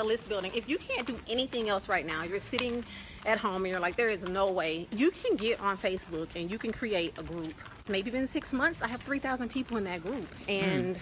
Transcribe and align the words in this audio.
the 0.00 0.06
list 0.06 0.28
building, 0.28 0.50
if 0.54 0.68
you 0.68 0.78
can't 0.78 1.06
do 1.06 1.18
anything 1.28 1.68
else 1.68 1.88
right 1.88 2.06
now, 2.06 2.22
you're 2.22 2.40
sitting 2.40 2.82
at 3.26 3.38
home 3.38 3.56
and 3.56 3.66
you're 3.66 3.80
like, 3.80 3.96
there 3.96 4.08
is 4.08 4.24
no 4.24 4.50
way, 4.50 4.88
you 4.96 5.10
can 5.10 5.36
get 5.36 5.60
on 5.60 5.76
Facebook 5.76 6.28
and 6.34 6.50
you 6.50 6.58
can 6.58 6.72
create 6.72 7.12
a 7.18 7.22
group. 7.22 7.52
Maybe 7.86 8.10
been 8.10 8.26
six 8.26 8.52
months, 8.54 8.80
I 8.80 8.88
have 8.88 9.02
3,000 9.02 9.50
people 9.50 9.76
in 9.76 9.84
that 9.84 10.02
group. 10.02 10.26
And 10.48 10.98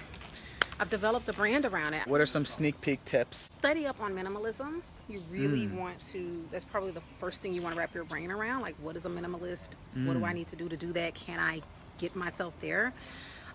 I've 0.81 0.91
developed 0.91 1.29
a 1.29 1.33
brand 1.33 1.65
around 1.65 1.95
it. 1.95 2.07
What 2.09 2.21
are 2.21 2.27
some 2.27 2.45
sneak 2.45 2.81
peek 2.81 3.05
tips? 3.05 3.53
Study 3.59 3.87
up 3.87 4.01
on 4.01 4.15
minimalism. 4.15 4.83
You 5.09 5.23
really 5.31 5.69
want 5.69 6.03
to, 6.11 6.45
that's 6.51 6.65
probably 6.65 6.91
the 6.91 7.03
first 7.21 7.41
thing 7.41 7.53
you 7.53 7.63
want 7.63 7.75
to 7.75 7.79
wrap 7.79 7.95
your 7.95 8.05
brain 8.05 8.33
around. 8.33 8.63
Like, 8.63 8.75
what 8.83 8.97
is 8.97 9.05
a 9.05 9.09
minimalist? 9.09 9.71
What 10.07 10.15
do 10.15 10.25
I 10.25 10.33
need 10.33 10.49
to 10.49 10.57
do 10.57 10.69
to 10.69 10.77
do 10.77 10.93
that? 10.93 11.15
Can 11.15 11.39
I 11.39 11.63
get 11.99 12.17
myself 12.17 12.53
there? 12.61 12.93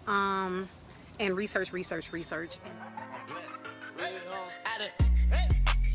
Um, 0.08 0.70
and 1.20 1.36
research, 1.36 1.74
research, 1.74 2.14
research. 2.14 2.58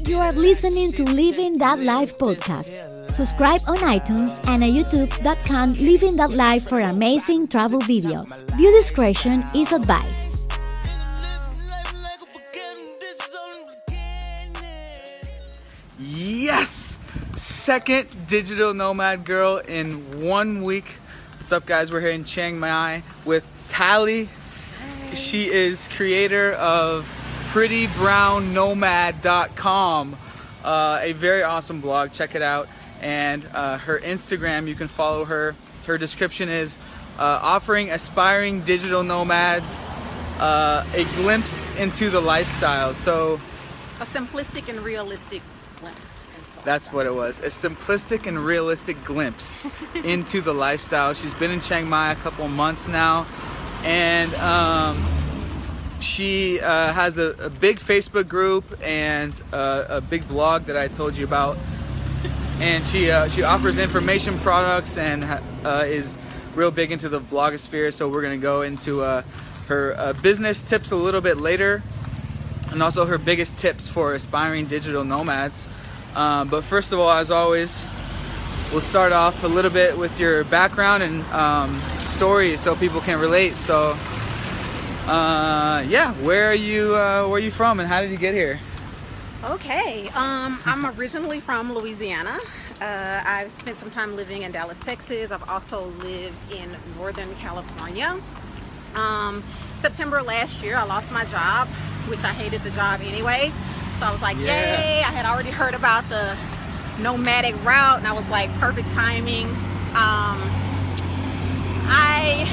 You 0.08 0.16
are 0.16 0.32
listening 0.32 0.90
to 0.92 1.04
Living 1.04 1.58
That 1.58 1.80
Life 1.80 2.16
podcast. 2.16 3.12
Subscribe 3.12 3.60
on 3.68 3.76
iTunes 3.76 4.40
and 4.48 4.64
at 4.64 4.70
youtube.com 4.70 5.74
Living 5.74 6.16
That 6.16 6.30
Life 6.30 6.66
for 6.66 6.80
amazing 6.80 7.46
travel 7.48 7.78
videos. 7.80 8.42
View 8.56 8.72
discretion 8.72 9.44
is 9.54 9.70
advised. 9.70 10.50
Yes! 15.98 16.98
Second 17.36 18.08
digital 18.28 18.72
nomad 18.72 19.26
girl 19.26 19.58
in 19.58 20.24
one 20.24 20.62
week. 20.62 20.96
What's 21.36 21.52
up, 21.52 21.66
guys? 21.66 21.92
We're 21.92 22.00
here 22.00 22.16
in 22.16 22.24
Chiang 22.24 22.58
Mai 22.58 23.02
with 23.26 23.44
Tally. 23.68 24.30
She 25.12 25.50
is 25.50 25.86
creator 25.88 26.52
of 26.54 27.04
prettybrownnomad.com, 27.52 30.16
uh, 30.64 30.98
a 31.00 31.12
very 31.12 31.42
awesome 31.42 31.80
blog. 31.80 32.12
Check 32.12 32.34
it 32.34 32.42
out. 32.42 32.68
And 33.00 33.46
uh, 33.54 33.78
her 33.78 33.98
Instagram, 34.00 34.68
you 34.68 34.74
can 34.74 34.88
follow 34.88 35.24
her. 35.24 35.54
Her 35.86 35.96
description 35.96 36.48
is 36.48 36.78
uh, 37.18 37.40
offering 37.42 37.90
aspiring 37.90 38.62
digital 38.62 39.02
nomads 39.02 39.88
uh, 40.38 40.84
a 40.94 41.04
glimpse 41.16 41.74
into 41.76 42.10
the 42.10 42.20
lifestyle. 42.20 42.94
So, 42.94 43.40
A 44.00 44.04
simplistic 44.04 44.68
and 44.68 44.80
realistic 44.80 45.42
glimpse. 45.80 46.14
That's 46.64 46.92
what 46.92 47.06
it 47.06 47.14
was. 47.14 47.40
A 47.40 47.46
simplistic 47.46 48.26
and 48.26 48.38
realistic 48.38 49.02
glimpse 49.04 49.64
into 49.94 50.40
the 50.40 50.52
lifestyle. 50.52 51.14
She's 51.14 51.34
been 51.34 51.50
in 51.50 51.60
Chiang 51.60 51.88
Mai 51.88 52.12
a 52.12 52.16
couple 52.16 52.46
months 52.48 52.88
now, 52.88 53.26
and 53.84 54.34
um, 54.34 54.96
she 56.00 56.60
uh, 56.60 56.92
has 56.92 57.18
a, 57.18 57.30
a 57.38 57.50
big 57.50 57.78
Facebook 57.78 58.28
group 58.28 58.78
and 58.82 59.40
uh, 59.52 59.84
a 59.88 60.00
big 60.00 60.28
blog 60.28 60.64
that 60.64 60.76
I 60.76 60.88
told 60.88 61.16
you 61.16 61.24
about. 61.24 61.56
And 62.60 62.84
she 62.84 63.10
uh, 63.10 63.28
she 63.28 63.42
offers 63.42 63.78
information 63.78 64.38
products 64.40 64.96
and 64.96 65.24
uh, 65.64 65.84
is 65.86 66.18
real 66.54 66.70
big 66.70 66.90
into 66.90 67.08
the 67.08 67.20
blogosphere. 67.20 67.92
So 67.92 68.08
we're 68.08 68.22
gonna 68.22 68.36
go 68.36 68.62
into 68.62 69.02
uh, 69.02 69.22
her 69.68 69.94
uh, 69.96 70.12
business 70.14 70.60
tips 70.62 70.90
a 70.90 70.96
little 70.96 71.20
bit 71.20 71.36
later 71.36 71.82
and 72.70 72.82
also 72.82 73.06
her 73.06 73.18
biggest 73.18 73.58
tips 73.58 73.88
for 73.88 74.12
aspiring 74.14 74.66
digital 74.66 75.04
nomads. 75.04 75.68
But 76.14 76.62
first 76.62 76.92
of 76.92 76.98
all, 76.98 77.10
as 77.10 77.30
always, 77.30 77.86
we'll 78.72 78.80
start 78.80 79.12
off 79.12 79.44
a 79.44 79.48
little 79.48 79.70
bit 79.70 79.96
with 79.96 80.20
your 80.20 80.44
background 80.44 81.02
and 81.02 81.24
um, 81.32 81.78
story 81.98 82.56
so 82.56 82.76
people 82.76 83.00
can 83.00 83.18
relate. 83.18 83.56
So, 83.56 83.96
uh, 85.08 85.84
yeah, 85.88 86.12
where 86.14 86.50
are 86.50 86.54
you? 86.54 86.94
Uh, 86.94 87.26
where 87.26 87.36
are 87.36 87.38
you 87.38 87.50
from, 87.50 87.80
and 87.80 87.88
how 87.88 88.00
did 88.00 88.10
you 88.10 88.18
get 88.18 88.34
here? 88.34 88.60
Okay, 89.44 90.08
um, 90.10 90.60
I'm 90.66 90.84
originally 90.98 91.40
from 91.40 91.72
Louisiana. 91.72 92.38
Uh, 92.80 93.22
I've 93.24 93.50
spent 93.50 93.78
some 93.78 93.90
time 93.90 94.16
living 94.16 94.42
in 94.42 94.52
Dallas, 94.52 94.78
Texas. 94.78 95.30
I've 95.30 95.48
also 95.48 95.86
lived 96.02 96.52
in 96.52 96.76
Northern 96.96 97.34
California. 97.36 98.20
Um, 98.94 99.42
September 99.80 100.22
last 100.22 100.62
year, 100.62 100.76
I 100.76 100.84
lost 100.84 101.10
my 101.12 101.24
job, 101.26 101.68
which 102.08 102.24
I 102.24 102.32
hated 102.32 102.62
the 102.62 102.70
job 102.70 103.00
anyway. 103.02 103.52
So 103.98 104.06
I 104.06 104.12
was 104.12 104.22
like, 104.22 104.36
Yeah. 104.38 104.44
yay! 104.46 104.98
I 105.02 105.10
had 105.10 105.24
already 105.26 105.50
heard 105.50 105.74
about 105.74 106.08
the 106.08 106.36
nomadic 107.00 107.54
route, 107.64 107.98
and 107.98 108.06
I 108.06 108.12
was 108.12 108.26
like, 108.28 108.50
perfect 108.58 108.90
timing. 108.92 109.46
Um, 109.94 110.38
I 111.90 112.46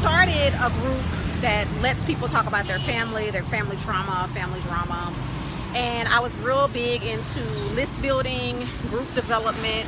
started 0.00 0.54
a 0.62 0.70
group 0.80 1.04
that 1.40 1.66
lets 1.80 2.04
people 2.04 2.28
talk 2.28 2.46
about 2.46 2.66
their 2.66 2.78
family, 2.80 3.30
their 3.30 3.42
family 3.44 3.76
trauma, 3.78 4.28
family 4.34 4.60
drama. 4.60 5.12
And 5.74 6.08
I 6.08 6.20
was 6.20 6.34
real 6.38 6.68
big 6.68 7.02
into 7.02 7.40
list 7.74 8.00
building, 8.02 8.66
group 8.88 9.12
development, 9.14 9.86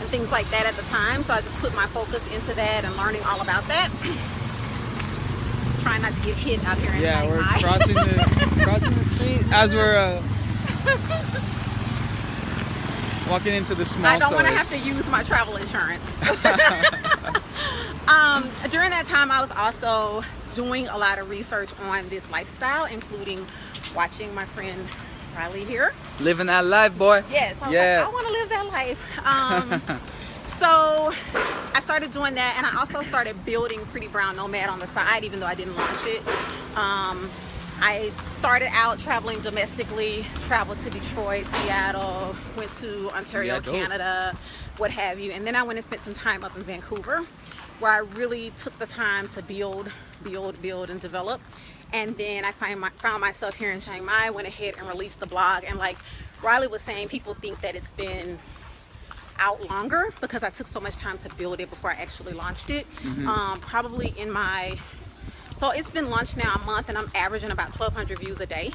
and 0.00 0.08
things 0.10 0.30
like 0.30 0.48
that 0.50 0.66
at 0.66 0.74
the 0.74 0.82
time. 0.84 1.22
So 1.24 1.34
I 1.34 1.40
just 1.40 1.56
put 1.58 1.74
my 1.74 1.86
focus 1.86 2.24
into 2.32 2.54
that 2.54 2.84
and 2.84 2.96
learning 2.96 3.22
all 3.24 3.40
about 3.40 3.66
that. 3.68 3.90
Trying 5.80 6.02
not 6.02 6.14
to 6.14 6.20
get 6.22 6.36
hit 6.36 6.64
out 6.64 6.78
here 6.78 6.92
in 6.92 7.00
Yeah, 7.02 7.26
we're 7.26 7.42
crossing 7.42 7.94
the 7.94 8.60
crossing 8.64 8.94
the 8.94 9.04
street 9.04 9.42
as 9.52 9.74
we're 9.74 9.96
uh, 9.96 10.22
walking 13.30 13.54
into 13.54 13.74
the 13.74 13.84
small 13.84 14.06
I 14.06 14.18
don't 14.18 14.34
want 14.34 14.46
to 14.46 14.52
have 14.52 14.68
to 14.70 14.78
use 14.78 15.08
my 15.08 15.22
travel 15.22 15.56
insurance. 15.56 16.10
um, 18.08 18.48
during 18.70 18.90
that 18.90 19.04
time, 19.06 19.30
I 19.30 19.40
was 19.40 19.50
also 19.52 20.24
doing 20.54 20.88
a 20.88 20.96
lot 20.96 21.18
of 21.18 21.28
research 21.28 21.70
on 21.82 22.08
this 22.08 22.30
lifestyle, 22.30 22.86
including 22.86 23.46
watching 23.94 24.34
my 24.34 24.44
friend 24.46 24.86
Riley 25.36 25.64
here. 25.64 25.92
Living 26.20 26.46
that 26.46 26.64
life, 26.64 26.96
boy. 26.96 27.22
Yes, 27.30 27.56
I 27.62 27.70
Yeah. 27.70 27.98
like, 27.98 28.08
I 28.08 28.12
want 28.12 28.26
to 28.26 28.32
live 28.32 28.48
that 28.48 28.66
life. 28.72 29.00
Um, 29.24 30.00
so 30.46 31.12
I 31.74 31.80
started 31.80 32.10
doing 32.10 32.34
that, 32.34 32.54
and 32.56 32.66
I 32.66 32.80
also 32.80 33.02
started 33.02 33.44
building 33.44 33.84
Pretty 33.86 34.08
Brown 34.08 34.36
Nomad 34.36 34.68
on 34.68 34.78
the 34.80 34.86
side, 34.88 35.24
even 35.24 35.40
though 35.40 35.46
I 35.46 35.54
didn't 35.54 35.76
launch 35.76 36.06
it. 36.06 36.22
Um, 36.76 37.30
I 37.80 38.10
started 38.26 38.68
out 38.72 38.98
traveling 38.98 39.40
domestically, 39.40 40.24
traveled 40.46 40.78
to 40.80 40.90
Detroit, 40.90 41.46
Seattle, 41.46 42.34
went 42.56 42.72
to 42.74 43.10
Ontario, 43.10 43.54
Yeah. 43.54 43.60
Canada, 43.60 44.36
what 44.78 44.90
have 44.90 45.20
you, 45.20 45.30
and 45.32 45.46
then 45.46 45.54
I 45.54 45.62
went 45.62 45.78
and 45.78 45.84
spent 45.86 46.02
some 46.04 46.14
time 46.14 46.42
up 46.44 46.56
in 46.56 46.62
Vancouver, 46.64 47.24
where 47.78 47.92
I 47.92 47.98
really 47.98 48.50
took 48.58 48.76
the 48.78 48.86
time 48.86 49.28
to 49.28 49.42
build, 49.42 49.90
build, 50.24 50.60
build, 50.60 50.90
and 50.90 51.00
develop. 51.00 51.40
And 51.92 52.16
then 52.16 52.44
I 52.44 52.50
find 52.50 52.80
my, 52.80 52.90
found 52.98 53.20
myself 53.20 53.54
here 53.54 53.70
in 53.70 53.80
Chiang 53.80 54.04
Mai, 54.04 54.30
went 54.30 54.48
ahead 54.48 54.74
and 54.78 54.88
released 54.88 55.20
the 55.20 55.26
blog, 55.26 55.64
and 55.64 55.78
like 55.78 55.98
Riley 56.42 56.66
was 56.66 56.82
saying, 56.82 57.08
people 57.08 57.34
think 57.34 57.60
that 57.60 57.76
it's 57.76 57.92
been 57.92 58.38
out 59.40 59.64
longer 59.70 60.12
because 60.20 60.42
I 60.42 60.50
took 60.50 60.66
so 60.66 60.80
much 60.80 60.96
time 60.96 61.16
to 61.18 61.28
build 61.36 61.60
it 61.60 61.70
before 61.70 61.92
I 61.92 61.94
actually 61.94 62.32
launched 62.32 62.70
it. 62.70 62.86
Um, 63.28 63.60
probably 63.60 64.12
in 64.16 64.32
my 64.32 64.76
so 65.58 65.70
it's 65.70 65.90
been 65.90 66.08
launched 66.10 66.36
now 66.36 66.54
a 66.54 66.64
month, 66.64 66.88
and 66.88 66.96
I'm 66.96 67.10
averaging 67.14 67.50
about 67.50 67.78
1,200 67.78 68.18
views 68.18 68.40
a 68.40 68.46
day. 68.46 68.72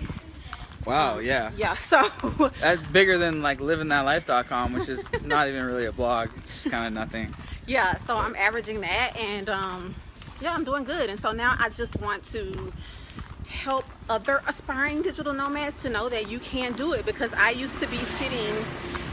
Wow, 0.85 1.19
yeah. 1.19 1.51
Yeah, 1.55 1.75
so 1.75 2.07
That's 2.61 2.81
bigger 2.87 3.17
than 3.17 3.41
like 3.41 3.59
livingthatlife.com, 3.59 4.73
which 4.73 4.89
is 4.89 5.07
not 5.23 5.47
even 5.47 5.65
really 5.65 5.85
a 5.85 5.91
blog. 5.93 6.29
It's 6.37 6.63
just 6.63 6.71
kind 6.71 6.85
of 6.85 6.93
nothing. 6.93 7.33
yeah, 7.67 7.95
so 7.97 8.17
I'm 8.17 8.35
averaging 8.35 8.81
that, 8.81 9.13
and 9.17 9.49
um, 9.49 9.95
yeah, 10.41 10.53
I'm 10.53 10.63
doing 10.63 10.83
good. 10.83 11.09
And 11.09 11.19
so 11.19 11.31
now 11.31 11.55
I 11.57 11.69
just 11.69 11.99
want 12.01 12.23
to 12.25 12.71
help 13.47 13.85
other 14.09 14.41
aspiring 14.47 15.01
digital 15.01 15.33
nomads 15.33 15.81
to 15.83 15.89
know 15.89 16.09
that 16.09 16.29
you 16.29 16.39
can 16.39 16.73
do 16.73 16.93
it 16.93 17.05
because 17.05 17.33
I 17.33 17.51
used 17.51 17.79
to 17.79 17.87
be 17.87 17.97
sitting 17.97 18.55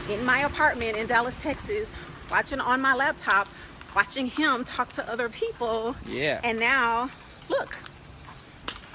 in 0.09 0.25
my 0.25 0.39
apartment 0.39 0.97
in 0.97 1.07
Dallas, 1.07 1.41
Texas, 1.41 1.95
watching 2.29 2.59
on 2.59 2.81
my 2.81 2.93
laptop, 2.93 3.47
watching 3.95 4.25
him 4.25 4.63
talk 4.63 4.91
to 4.93 5.09
other 5.09 5.29
people. 5.29 5.95
Yeah. 6.05 6.41
And 6.43 6.59
now, 6.59 7.09
look, 7.51 7.77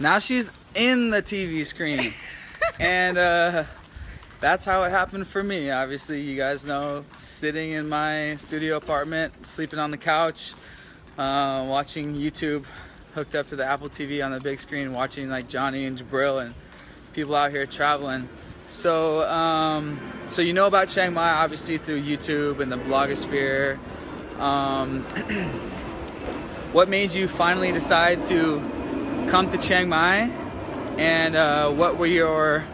Now 0.00 0.18
she's 0.18 0.50
in 0.74 1.10
the 1.10 1.22
TV 1.22 1.64
screen. 1.64 2.12
and 2.80 3.18
uh, 3.18 3.64
that's 4.40 4.64
how 4.64 4.82
it 4.82 4.90
happened 4.90 5.26
for 5.26 5.42
me. 5.42 5.70
Obviously, 5.70 6.20
you 6.20 6.36
guys 6.36 6.64
know, 6.64 7.04
sitting 7.16 7.70
in 7.70 7.88
my 7.88 8.36
studio 8.36 8.76
apartment, 8.76 9.46
sleeping 9.46 9.78
on 9.78 9.90
the 9.90 9.96
couch, 9.96 10.54
uh, 11.18 11.64
watching 11.68 12.14
YouTube, 12.14 12.64
hooked 13.14 13.34
up 13.34 13.46
to 13.48 13.56
the 13.56 13.64
Apple 13.64 13.88
TV 13.88 14.24
on 14.24 14.32
the 14.32 14.40
big 14.40 14.58
screen, 14.58 14.92
watching 14.92 15.30
like 15.30 15.48
Johnny 15.48 15.86
and 15.86 15.98
Jabril 15.98 16.44
and 16.44 16.54
people 17.12 17.34
out 17.34 17.50
here 17.50 17.66
traveling. 17.66 18.28
So, 18.68 19.22
um, 19.30 19.98
so 20.26 20.42
you 20.42 20.52
know 20.52 20.66
about 20.66 20.88
Chiang 20.88 21.14
Mai 21.14 21.30
obviously 21.30 21.78
through 21.78 22.02
YouTube 22.02 22.60
and 22.60 22.70
the 22.70 22.76
blogosphere. 22.76 23.78
Um, 24.38 25.06
what 26.76 26.90
made 26.90 27.10
you 27.10 27.26
finally 27.26 27.72
decide 27.72 28.22
to 28.22 28.58
come 29.30 29.48
to 29.48 29.56
Chiang 29.56 29.88
Mai, 29.88 30.30
and 30.98 31.34
uh, 31.34 31.70
what 31.70 31.96
were 31.96 32.04
your 32.04 32.66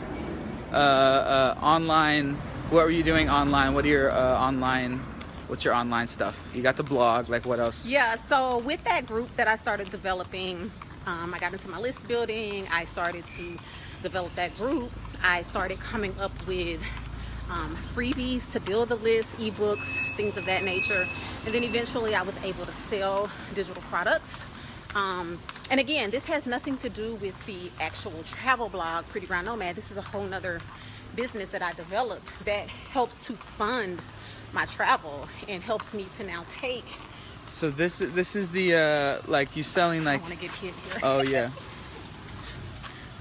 uh, 0.72 0.74
uh, 0.74 1.58
online? 1.62 2.34
What 2.70 2.84
were 2.84 2.90
you 2.90 3.04
doing 3.04 3.30
online? 3.30 3.74
What 3.74 3.84
are 3.84 3.88
your 3.88 4.10
uh, 4.10 4.40
online? 4.40 4.98
What's 5.46 5.64
your 5.64 5.74
online 5.74 6.08
stuff? 6.08 6.44
You 6.52 6.62
got 6.62 6.74
the 6.74 6.82
blog. 6.82 7.28
Like 7.28 7.46
what 7.46 7.60
else? 7.60 7.86
Yeah, 7.86 8.16
so 8.16 8.58
with 8.58 8.82
that 8.82 9.06
group 9.06 9.30
that 9.36 9.46
I 9.46 9.54
started 9.54 9.88
developing, 9.90 10.72
um, 11.06 11.32
I 11.32 11.38
got 11.38 11.52
into 11.52 11.68
my 11.68 11.78
list 11.78 12.08
building. 12.08 12.66
I 12.72 12.86
started 12.86 13.24
to 13.36 13.56
develop 14.02 14.34
that 14.34 14.56
group, 14.58 14.90
I 15.22 15.42
started 15.42 15.78
coming 15.78 16.12
up 16.18 16.32
with 16.48 16.80
um, 17.52 17.76
freebies 17.94 18.50
to 18.50 18.60
build 18.60 18.88
the 18.88 18.96
list, 18.96 19.36
ebooks, 19.36 19.86
things 20.16 20.36
of 20.36 20.46
that 20.46 20.64
nature. 20.64 21.06
And 21.44 21.54
then 21.54 21.62
eventually 21.62 22.14
I 22.14 22.22
was 22.22 22.36
able 22.42 22.64
to 22.64 22.72
sell 22.72 23.30
digital 23.54 23.82
products. 23.82 24.44
Um, 24.94 25.38
and 25.70 25.78
again, 25.78 26.10
this 26.10 26.24
has 26.26 26.46
nothing 26.46 26.78
to 26.78 26.88
do 26.88 27.14
with 27.16 27.46
the 27.46 27.70
actual 27.80 28.22
travel 28.24 28.68
blog, 28.68 29.06
Pretty 29.06 29.26
Brown 29.26 29.44
Nomad. 29.44 29.76
This 29.76 29.90
is 29.90 29.96
a 29.96 30.02
whole 30.02 30.24
nother 30.24 30.60
business 31.14 31.50
that 31.50 31.62
I 31.62 31.72
developed 31.74 32.26
that 32.44 32.68
helps 32.68 33.26
to 33.26 33.34
fund 33.34 34.00
my 34.52 34.64
travel 34.66 35.28
and 35.48 35.62
helps 35.62 35.92
me 35.92 36.06
to 36.16 36.24
now 36.24 36.44
take. 36.48 36.84
So 37.50 37.70
this 37.70 37.98
this 37.98 38.34
is 38.34 38.50
the 38.50 38.74
uh, 39.26 39.30
like 39.30 39.56
you 39.56 39.62
selling 39.62 40.04
like 40.04 40.20
I 40.20 40.22
want 40.22 40.34
to 40.34 40.40
get 40.40 40.50
hit 40.52 40.74
here. 40.74 41.00
oh 41.02 41.22
yeah. 41.22 41.50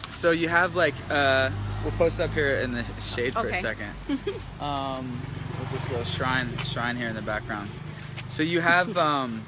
So 0.09 0.31
you 0.31 0.49
have 0.49 0.75
like 0.75 0.95
uh, 1.09 1.49
we'll 1.83 1.91
post 1.93 2.19
up 2.19 2.33
here 2.33 2.55
in 2.57 2.71
the 2.73 2.83
shade 3.01 3.33
for 3.33 3.47
a 3.47 3.53
second. 3.55 3.91
um, 4.59 5.19
with 5.59 5.71
this 5.71 5.89
little 5.89 6.05
shrine 6.05 6.49
shrine 6.63 6.95
here 6.95 7.07
in 7.09 7.15
the 7.15 7.21
background. 7.21 7.69
So 8.27 8.43
you 8.43 8.61
have 8.61 8.97
um, 9.09 9.43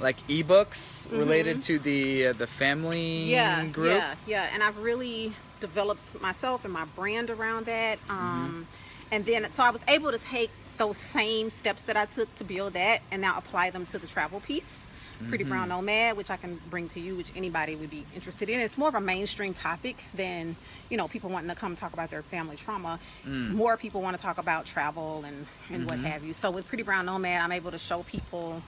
like 0.00 0.16
ebooks 0.28 1.10
related 1.10 1.62
to 1.62 1.78
the 1.78 2.28
uh, 2.28 2.32
the 2.34 2.46
family 2.46 2.98
Mm-hmm. 2.98 3.30
yeah, 3.30 3.66
group. 3.66 3.92
yeah, 3.92 4.14
yeah. 4.26 4.50
And 4.52 4.62
I've 4.62 4.78
really 4.78 5.32
developed 5.60 6.20
myself 6.22 6.64
and 6.64 6.72
my 6.72 6.84
brand 6.96 7.30
around 7.30 7.66
that. 7.66 7.98
Mm-hmm. 8.06 8.12
Um, 8.18 8.66
And 9.10 9.24
then, 9.24 9.50
so 9.50 9.62
I 9.62 9.70
was 9.70 9.82
able 9.88 10.12
to 10.12 10.18
take 10.18 10.50
those 10.76 10.96
same 10.98 11.50
steps 11.50 11.82
that 11.84 11.96
I 11.96 12.04
took 12.04 12.32
to 12.36 12.44
build 12.44 12.74
that 12.74 13.00
and 13.10 13.22
now 13.22 13.38
apply 13.38 13.70
them 13.70 13.86
to 13.86 13.98
the 13.98 14.06
travel 14.06 14.40
piece. 14.40 14.86
Pretty 15.28 15.42
Mm-hmm. 15.44 15.50
Brown 15.52 15.68
Nomad, 15.70 16.16
which 16.16 16.30
I 16.30 16.36
can 16.36 16.60
bring 16.70 16.88
to 16.90 17.00
you, 17.00 17.16
which 17.16 17.32
anybody 17.34 17.74
would 17.74 17.90
be 17.90 18.04
interested 18.14 18.48
in. 18.48 18.60
It's 18.60 18.78
more 18.78 18.88
of 18.88 18.94
a 18.94 19.00
mainstream 19.00 19.52
topic 19.52 20.04
than, 20.14 20.54
you 20.90 20.96
know, 20.96 21.08
people 21.08 21.28
wanting 21.30 21.48
to 21.48 21.56
come 21.56 21.74
talk 21.74 21.92
about 21.92 22.10
their 22.10 22.22
family 22.22 22.54
trauma. 22.56 23.00
Mm. 23.26 23.50
More 23.54 23.76
people 23.76 24.00
want 24.00 24.16
to 24.16 24.22
talk 24.22 24.38
about 24.38 24.64
travel 24.64 25.24
and, 25.26 25.46
and 25.70 25.80
Mm-hmm. 25.80 25.86
what 25.88 25.98
have 26.10 26.22
you. 26.24 26.34
So 26.34 26.50
with 26.52 26.68
Pretty 26.68 26.84
Brown 26.84 27.06
Nomad, 27.06 27.40
I'm 27.40 27.50
able 27.52 27.72
to 27.72 27.78
show 27.78 28.04
people 28.04 28.62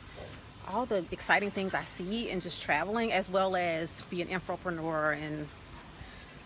all 0.68 0.86
the 0.86 1.04
exciting 1.12 1.50
things 1.52 1.72
I 1.74 1.84
see 1.84 2.28
in 2.30 2.40
just 2.40 2.62
traveling, 2.62 3.12
as 3.12 3.28
well 3.28 3.54
as 3.56 4.02
be 4.10 4.20
an 4.22 4.28
infopreneur 4.28 5.16
and 5.20 5.48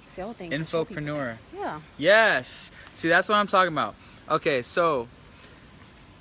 sell 0.07 0.33
things. 0.33 0.55
and 0.55 0.67
Infopreneur. 0.67 1.37
things. 1.37 1.43
Yeah. 1.61 1.81
Yes. 1.99 2.73
See, 2.93 3.09
that's 3.09 3.29
what 3.29 3.37
I'm 3.37 3.47
talking 3.47 3.73
about. 3.73 3.95
Okay, 4.31 4.63
so 4.63 5.09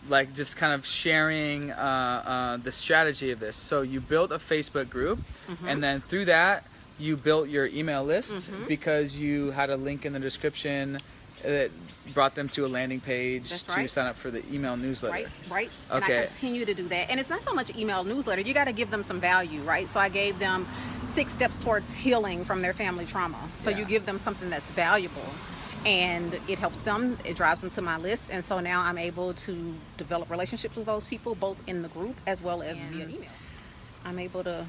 like 0.10 0.34
just 0.34 0.58
kind 0.58 0.74
of 0.74 0.86
sharing 0.86 1.72
uh, 1.72 1.76
uh, 1.76 2.58
the 2.58 2.72
strategy 2.72 3.32
of 3.32 3.40
this. 3.40 3.56
So 3.56 3.82
you 3.82 4.02
built 4.02 4.32
a 4.32 4.38
Facebook 4.38 4.90
group, 4.90 5.20
Mm-hmm. 5.50 5.68
and 5.68 5.84
then 5.84 6.02
through 6.02 6.26
that 6.26 6.64
you 7.00 7.18
built 7.18 7.50
your 7.50 7.66
email 7.68 8.04
list 8.04 8.50
because 8.68 9.18
you 9.18 9.52
had 9.52 9.70
a 9.70 9.76
link 9.76 10.06
in 10.06 10.14
the 10.14 10.20
description 10.20 10.98
that 11.42 11.70
brought 12.14 12.34
them 12.36 12.48
to 12.50 12.66
a 12.66 12.70
landing 12.70 13.02
page 13.02 13.50
That's 13.50 13.64
to 13.64 13.74
right. 13.74 13.90
sign 13.90 14.08
up 14.08 14.16
for 14.16 14.32
the 14.32 14.42
email 14.54 14.78
newsletter. 14.78 15.14
Right, 15.14 15.28
right. 15.50 15.70
And 15.90 16.04
I 16.04 16.08
Okay. 16.08 16.28
continue 16.28 16.64
to 16.64 16.74
do 16.74 16.88
that. 16.88 17.10
And 17.10 17.20
it's 17.20 17.30
not 17.30 17.42
so 17.42 17.54
much 17.54 17.76
email 17.76 18.04
newsletter. 18.06 18.42
You 18.42 18.54
got 18.54 18.66
to 18.68 18.72
give 18.74 18.90
them 18.92 19.04
some 19.04 19.20
value, 19.20 19.62
right? 19.64 19.90
So 19.90 20.00
I 20.00 20.08
gave 20.08 20.40
them 20.40 20.66
six 21.08 21.34
steps 21.34 21.58
towards 21.60 21.94
healing 21.94 22.46
from 22.46 22.62
their 22.62 22.74
family 22.74 23.06
trauma. 23.06 23.50
So 23.60 23.70
Yeah. 23.72 23.80
you 23.80 23.86
give 23.86 24.06
them 24.06 24.18
something 24.20 24.50
that's 24.50 24.70
valuable 24.70 25.26
and 25.86 26.40
it 26.48 26.60
helps 26.60 26.82
them, 26.82 27.18
it 27.26 27.36
drives 27.36 27.62
them 27.62 27.70
to 27.72 27.82
my 27.82 27.98
list. 27.98 28.30
And 28.32 28.44
so 28.44 28.60
now 28.60 28.82
I'm 28.84 28.98
able 28.98 29.34
to 29.34 29.76
develop 29.98 30.30
relationships 30.30 30.76
with 30.76 30.86
those 30.86 31.06
people, 31.08 31.36
both 31.36 31.62
in 31.68 31.82
the 31.82 31.90
group 31.90 32.16
as 32.28 32.42
well 32.42 32.62
as 32.62 32.78
via 32.86 33.06
email. 33.06 33.30
I'm 34.06 34.20
able 34.20 34.44
to, 34.44 34.66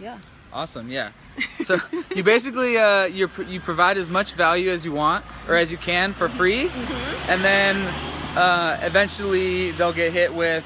yeah. 0.00 0.18
Awesome, 0.52 0.90
yeah. 0.90 1.10
So 1.56 1.76
you 2.16 2.22
basically 2.22 2.78
uh, 2.78 3.04
you 3.04 3.28
you 3.46 3.60
provide 3.60 3.98
as 3.98 4.08
much 4.08 4.32
value 4.32 4.70
as 4.70 4.84
you 4.84 4.92
want 4.92 5.24
or 5.46 5.54
as 5.54 5.70
you 5.70 5.76
can 5.78 6.12
for 6.14 6.28
free, 6.28 6.68
Mm-hmm. 6.68 7.30
and 7.30 7.44
then 7.44 7.76
uh, 8.36 8.78
eventually 8.82 9.72
they'll 9.72 9.92
get 9.92 10.12
hit 10.12 10.32
with, 10.32 10.64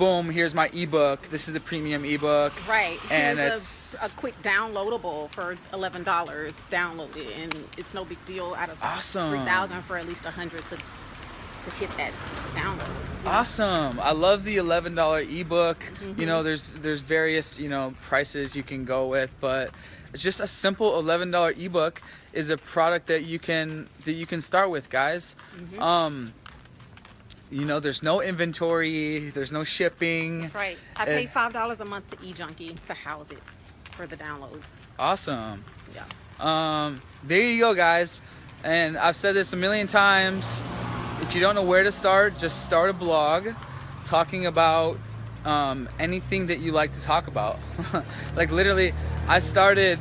boom, 0.00 0.30
here's 0.30 0.54
my 0.54 0.68
ebook. 0.72 1.28
This 1.28 1.46
is 1.46 1.54
a 1.54 1.60
premium 1.60 2.04
ebook. 2.06 2.52
Right. 2.66 2.98
And 3.10 3.38
Here's 3.38 3.94
it's- 3.94 4.02
a, 4.02 4.06
a 4.12 4.18
quick 4.18 4.34
downloadable 4.42 5.28
for 5.30 5.56
eleven 5.74 6.02
dollars. 6.02 6.56
Download 6.70 7.14
it, 7.16 7.28
and 7.38 7.54
it's 7.76 7.92
no 7.94 8.04
big 8.04 8.22
deal. 8.24 8.54
Out 8.56 8.70
of 8.70 8.82
Awesome. 8.82 9.28
three 9.36 9.44
thousand 9.44 9.82
for 9.82 9.96
at 9.98 10.06
least 10.08 10.24
a 10.24 10.30
hundred 10.30 10.64
to 10.66 10.76
to 10.76 11.70
hit 11.72 11.90
that 11.98 12.12
download. 12.54 12.88
Awesome. 13.26 14.00
I 14.00 14.12
love 14.12 14.44
the 14.44 14.56
$11 14.56 15.40
ebook. 15.40 15.78
Mm-hmm. 15.78 16.18
You 16.18 16.26
know, 16.26 16.42
there's 16.42 16.68
there's 16.68 17.02
various, 17.02 17.58
you 17.58 17.68
know, 17.68 17.92
prices 18.00 18.56
you 18.56 18.62
can 18.62 18.86
go 18.86 19.06
with, 19.08 19.30
but 19.40 19.70
it's 20.14 20.22
just 20.22 20.40
a 20.40 20.46
simple 20.46 20.92
$11 20.92 21.62
ebook 21.62 22.00
is 22.32 22.48
a 22.48 22.56
product 22.56 23.08
that 23.08 23.24
you 23.24 23.38
can 23.38 23.90
that 24.06 24.12
you 24.12 24.24
can 24.24 24.40
start 24.40 24.70
with, 24.70 24.88
guys. 24.88 25.36
Mm-hmm. 25.54 25.82
Um 25.82 26.32
you 27.50 27.64
know, 27.64 27.80
there's 27.80 28.02
no 28.02 28.20
inventory, 28.22 29.30
there's 29.30 29.52
no 29.52 29.64
shipping. 29.64 30.42
That's 30.42 30.54
right. 30.54 30.78
I 30.96 31.04
pay 31.04 31.26
five 31.26 31.52
dollars 31.52 31.80
a 31.80 31.84
month 31.84 32.08
to 32.08 32.16
eJunkie 32.16 32.82
to 32.84 32.94
house 32.94 33.30
it 33.30 33.38
for 33.90 34.06
the 34.06 34.16
downloads. 34.16 34.80
Awesome. 34.98 35.64
Yeah. 35.94 36.04
Um, 36.38 37.02
there 37.24 37.42
you 37.42 37.60
go, 37.60 37.74
guys. 37.74 38.22
And 38.62 38.96
I've 38.96 39.16
said 39.16 39.34
this 39.34 39.52
a 39.52 39.56
million 39.56 39.86
times. 39.86 40.62
If 41.20 41.34
you 41.34 41.40
don't 41.40 41.54
know 41.54 41.62
where 41.62 41.82
to 41.82 41.92
start, 41.92 42.38
just 42.38 42.64
start 42.64 42.90
a 42.90 42.92
blog 42.92 43.48
talking 44.04 44.46
about 44.46 44.98
um, 45.44 45.88
anything 45.98 46.46
that 46.48 46.60
you 46.60 46.72
like 46.72 46.92
to 46.92 47.02
talk 47.02 47.26
about. 47.26 47.58
like 48.36 48.50
literally, 48.50 48.94
I 49.26 49.38
started 49.38 49.98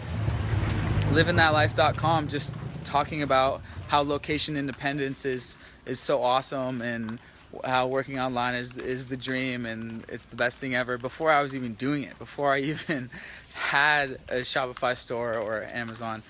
livingthatlife.com 1.12 2.28
just 2.28 2.56
talking 2.84 3.22
about 3.22 3.62
how 3.88 4.02
location 4.02 4.56
independence 4.56 5.26
is 5.26 5.58
is 5.86 6.00
so 6.00 6.24
awesome 6.24 6.82
and 6.82 7.20
how 7.66 7.88
working 7.88 8.20
online 8.20 8.56
is 8.56 8.78
is 8.78 9.08
the 9.08 9.18
dream 9.18 9.66
and 9.66 10.06
it's 10.08 10.26
the 10.26 10.36
best 10.36 10.58
thing 10.60 10.76
ever. 10.76 10.98
Before 10.98 11.32
I 11.32 11.42
was 11.42 11.56
even 11.56 11.74
doing 11.74 12.04
it 12.04 12.18
before 12.20 12.54
I 12.54 12.60
even 12.74 13.10
had 13.54 14.20
a 14.30 14.42
Shopify 14.42 14.98
store 14.98 15.38
or 15.38 15.64
Amazon. 15.64 16.24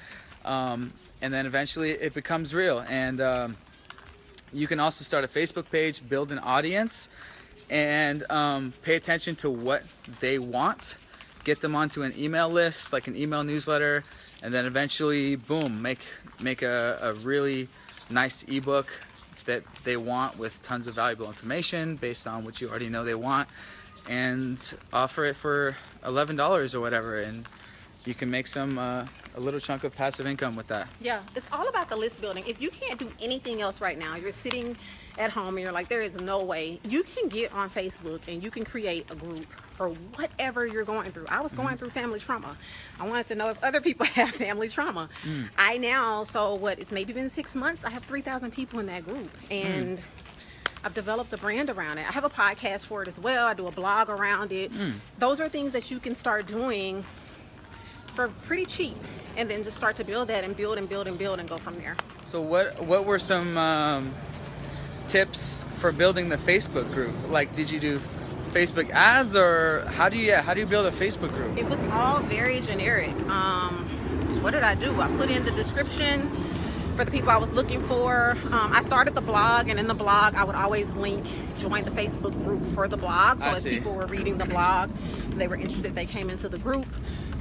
Um, 0.45 0.93
and 1.21 1.33
then 1.33 1.45
eventually 1.45 1.91
it 1.91 2.13
becomes 2.13 2.53
real. 2.53 2.79
And 2.87 3.19
um, 3.19 3.57
you 4.53 4.67
can 4.67 4.79
also 4.79 5.03
start 5.03 5.23
a 5.23 5.27
Facebook 5.27 5.69
page 5.69 6.07
build 6.07 6.31
an 6.31 6.39
audience 6.39 7.09
and 7.69 8.29
um, 8.31 8.73
pay 8.81 8.95
attention 8.95 9.35
to 9.37 9.49
what 9.49 9.83
they 10.19 10.39
want 10.39 10.97
get 11.43 11.61
them 11.61 11.75
onto 11.75 12.01
an 12.03 12.13
email 12.17 12.49
list 12.49 12.91
like 12.91 13.07
an 13.07 13.15
email 13.15 13.43
newsletter 13.43 14.03
and 14.41 14.53
then 14.53 14.65
eventually 14.65 15.35
boom 15.35 15.81
make 15.81 15.99
make 16.41 16.61
a, 16.61 16.97
a 17.01 17.13
really 17.13 17.67
nice 18.09 18.43
ebook 18.43 18.91
that 19.49 19.63
they 19.83 19.97
want 19.97 20.37
with 20.37 20.61
tons 20.61 20.85
of 20.85 20.93
valuable 20.93 21.25
information 21.25 21.95
based 21.95 22.27
on 22.27 22.45
what 22.45 22.61
you 22.61 22.69
already 22.69 22.87
know 22.87 23.03
they 23.03 23.15
want 23.15 23.49
and 24.07 24.75
offer 24.93 25.25
it 25.25 25.35
for 25.35 25.75
$11 26.03 26.75
or 26.75 26.79
whatever 26.79 27.19
and 27.19 27.47
you 28.05 28.13
can 28.13 28.29
make 28.29 28.45
some 28.45 28.77
uh, 28.77 29.05
a 29.35 29.39
little 29.39 29.59
chunk 29.59 29.83
of 29.83 29.93
passive 29.95 30.27
income 30.27 30.55
with 30.55 30.67
that 30.67 30.87
Yeah, 31.01 31.21
it's 31.35 31.47
all 31.51 31.67
about 31.67 31.89
the 31.89 31.95
list 31.95 32.21
building. 32.21 32.43
If 32.47 32.61
you 32.61 32.69
can't 32.69 32.99
do 32.99 33.11
anything 33.19 33.59
else 33.61 33.81
right 33.81 33.97
now, 33.97 34.15
you're 34.15 34.31
sitting 34.31 34.77
at 35.17 35.31
home 35.31 35.55
and 35.55 35.63
you're 35.63 35.71
like, 35.71 35.89
there 35.89 36.03
is 36.03 36.15
no 36.15 36.43
way. 36.43 36.79
You 36.87 37.01
can 37.03 37.27
get 37.27 37.51
on 37.51 37.69
Facebook 37.71 38.21
and 38.27 38.43
you 38.43 38.51
can 38.51 38.63
create 38.63 39.09
a 39.09 39.15
group 39.15 39.47
for 39.79 39.91
whatever 40.17 40.67
you're 40.67 40.83
going 40.83 41.09
through. 41.13 41.25
I 41.29 41.39
was 41.39 41.55
going 41.55 41.69
mm-hmm. 41.69 41.77
through 41.77 41.91
family 41.91 42.19
trauma. 42.19 42.57
I 42.99 43.07
wanted 43.07 43.27
to 43.27 43.35
know 43.35 43.49
if 43.49 43.63
other 43.63 43.79
people 43.79 44.05
have 44.17 44.31
family 44.31 44.67
trauma. 44.67 45.07
Mm. 45.23 45.47
I 45.57 45.77
now, 45.77 46.25
so 46.25 46.55
what, 46.55 46.79
it's 46.79 46.91
maybe 46.91 47.13
been 47.13 47.29
six 47.29 47.55
months, 47.55 47.85
I 47.85 47.89
have 47.89 48.03
3,000 48.03 48.51
people 48.51 48.79
in 48.81 48.87
that 48.87 49.05
group. 49.05 49.31
Mm. 49.49 49.65
And 49.65 50.01
I've 50.83 50.93
developed 50.93 51.31
a 51.31 51.37
brand 51.37 51.69
around 51.69 51.97
it. 51.97 52.05
I 52.05 52.11
have 52.11 52.25
a 52.25 52.29
podcast 52.29 52.87
for 52.87 53.03
it 53.03 53.07
as 53.07 53.17
well. 53.17 53.47
I 53.47 53.53
do 53.53 53.67
a 53.67 53.71
blog 53.71 54.09
around 54.09 54.51
it. 54.51 54.73
Mm. 54.73 54.95
Those 55.17 55.39
are 55.39 55.47
things 55.47 55.71
that 55.71 55.89
you 55.89 55.97
can 55.99 56.13
start 56.13 56.45
doing 56.45 57.05
for 58.15 58.27
pretty 58.47 58.65
cheap 58.65 58.97
and 59.37 59.49
then 59.49 59.63
just 59.63 59.77
start 59.77 59.95
to 59.95 60.03
build 60.03 60.27
that 60.27 60.43
and 60.43 60.57
build 60.57 60.77
and 60.77 60.89
build 60.89 61.07
and 61.07 61.17
build 61.17 61.39
and 61.39 61.47
go 61.47 61.57
from 61.57 61.77
there. 61.77 61.95
So 62.25 62.41
what 62.41 62.83
what 62.83 63.05
were 63.05 63.17
some 63.17 63.57
um, 63.57 64.13
tips 65.07 65.63
for 65.77 65.93
building 65.93 66.27
the 66.27 66.35
Facebook 66.35 66.91
group? 66.93 67.15
Like, 67.29 67.55
did 67.55 67.71
you 67.71 67.79
do 67.79 68.01
Facebook 68.49 68.89
ads 68.91 69.35
or 69.35 69.85
how 69.87 70.09
do 70.09 70.17
you 70.17 70.33
how 70.35 70.53
do 70.53 70.59
you 70.59 70.65
build 70.65 70.85
a 70.85 70.91
Facebook 70.91 71.31
group? 71.31 71.57
It 71.57 71.65
was 71.69 71.79
all 71.91 72.19
very 72.21 72.59
generic. 72.61 73.11
Um, 73.29 73.85
what 74.41 74.51
did 74.51 74.63
I 74.63 74.75
do? 74.75 74.99
I 74.99 75.07
put 75.17 75.29
in 75.29 75.43
the 75.45 75.51
description 75.51 76.29
for 76.95 77.05
the 77.05 77.11
people 77.11 77.29
I 77.29 77.37
was 77.37 77.53
looking 77.53 77.85
for. 77.87 78.31
Um, 78.51 78.71
I 78.73 78.81
started 78.81 79.15
the 79.15 79.21
blog, 79.21 79.69
and 79.69 79.79
in 79.79 79.87
the 79.87 79.93
blog, 79.93 80.35
I 80.35 80.43
would 80.43 80.55
always 80.55 80.93
link 80.95 81.25
join 81.57 81.83
the 81.83 81.91
Facebook 81.91 82.33
group 82.43 82.65
for 82.73 82.87
the 82.87 82.97
blog. 82.97 83.39
So 83.39 83.45
I 83.45 83.51
as 83.51 83.61
see. 83.61 83.69
people 83.77 83.93
were 83.93 84.05
reading 84.05 84.37
the 84.37 84.45
blog, 84.45 84.91
they 85.35 85.47
were 85.47 85.55
interested, 85.55 85.95
they 85.95 86.05
came 86.05 86.29
into 86.29 86.49
the 86.49 86.57
group. 86.57 86.87